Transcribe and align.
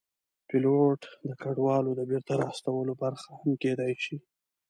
پیلوټ 0.47 1.01
د 1.27 1.29
کډوالو 1.41 1.91
د 1.95 2.01
بېرته 2.09 2.33
راوستلو 2.41 2.93
برخه 3.03 3.29
هم 3.39 3.51
کېدی 3.61 3.93
شي. 4.05 4.17